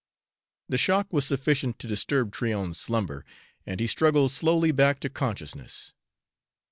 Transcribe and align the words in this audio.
The 0.67 0.79
shock 0.79 1.13
was 1.13 1.27
sufficient 1.27 1.77
to 1.77 1.87
disturb 1.87 2.31
Tryon's 2.31 2.79
slumber, 2.79 3.23
and 3.67 3.79
he 3.79 3.85
struggled 3.85 4.31
slowly 4.31 4.71
back 4.71 4.99
to 5.01 5.09
consciousness. 5.09 5.93